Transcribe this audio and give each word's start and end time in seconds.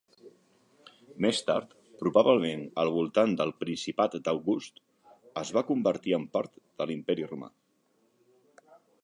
Més 1.25 1.41
tard, 1.49 1.75
probablement 1.99 2.63
al 2.83 2.89
voltant 2.95 3.35
del 3.43 3.53
principat 3.65 4.17
d'August, 4.29 4.83
es 5.43 5.53
va 5.59 5.65
convertir 5.69 6.17
en 6.21 6.27
part 6.39 6.59
de 6.83 6.89
l'Imperi 6.91 7.29
Romà. 7.35 7.53